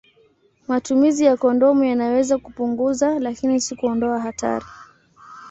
Matumizi 0.67 1.25
ya 1.25 1.37
kondomu 1.37 1.83
yanaweza 1.83 2.37
kupunguza, 2.37 3.19
lakini 3.19 3.59
si 3.61 3.75
kuondoa 3.75 4.19
hatari. 4.19 4.65